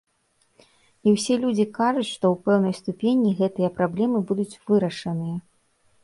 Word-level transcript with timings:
І 1.09 1.11
ўсе 1.15 1.35
людзі 1.43 1.65
кажуць, 1.79 2.05
што 2.13 2.25
ў 2.33 2.47
пэўнай 2.47 2.73
ступені 2.79 3.33
гэтыя 3.41 3.69
праблемы 3.81 4.17
будуць 4.31 4.59
вырашаныя. 4.71 5.37